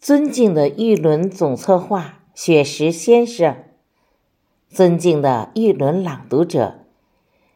[0.00, 3.64] 尊敬的玉轮总策划雪石先生，
[4.68, 6.84] 尊敬的玉轮朗读者，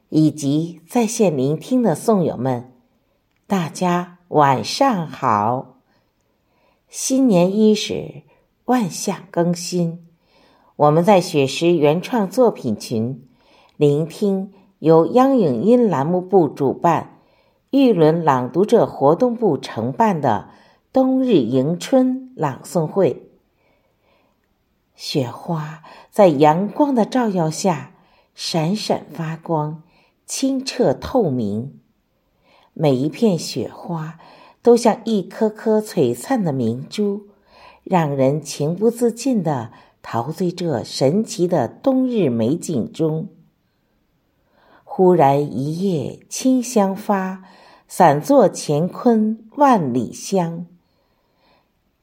[0.09, 2.73] 以及在线聆听的诵友们，
[3.47, 5.77] 大家晚上好！
[6.89, 8.23] 新年伊始，
[8.65, 10.05] 万象更新，
[10.75, 13.25] 我们在雪石原创作品群
[13.77, 17.21] 聆听由央影音栏目部主办、
[17.71, 20.49] 玉轮朗读者活动部承办的。
[20.93, 23.31] 冬日迎春朗诵会，
[24.95, 27.95] 雪花在阳光的照耀下
[28.35, 29.83] 闪闪发光，
[30.27, 31.81] 清澈透明。
[32.75, 34.19] 每一片雪花
[34.61, 37.29] 都像一颗颗璀璨的明珠，
[37.83, 39.73] 让人情不自禁地
[40.03, 43.29] 陶醉这神奇的冬日美景中。
[44.85, 47.45] 忽然一夜清香发，
[47.89, 50.67] 散作乾坤万里香。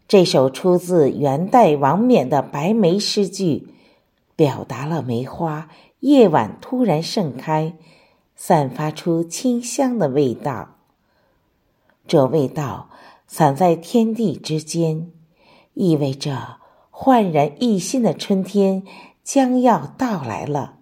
[0.10, 3.68] 这首出自元代王冕的白梅诗句，
[4.36, 7.76] 表达了梅花夜晚突然盛开，
[8.36, 10.78] 散发出清香的味道。
[12.08, 12.90] 这味道
[13.28, 15.12] 散在天地之间，
[15.76, 16.58] 意味着
[16.90, 18.82] 焕然一新的春天
[19.24, 20.80] 将要到来了，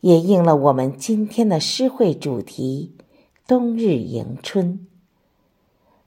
[0.00, 2.96] 也应了我们今天的诗会主题——
[3.46, 4.86] 冬日迎春。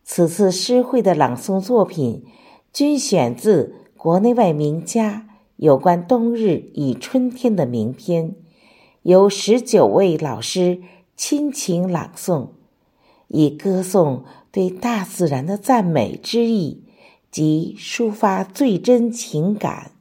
[0.09, 2.23] 此次诗会的朗诵作品
[2.71, 5.27] 均选自国内外名家
[5.57, 8.33] 有关冬日与春天的名篇，
[9.01, 10.81] 由十九位老师
[11.17, 12.47] 亲情朗诵，
[13.27, 16.83] 以歌颂对大自然的赞美之意
[17.29, 19.91] 及抒发最真情感。